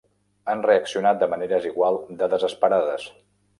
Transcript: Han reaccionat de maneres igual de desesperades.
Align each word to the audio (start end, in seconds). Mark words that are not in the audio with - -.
Han 0.53 0.63
reaccionat 0.67 1.19
de 1.25 1.27
maneres 1.35 1.69
igual 1.73 2.01
de 2.25 2.33
desesperades. 2.35 3.09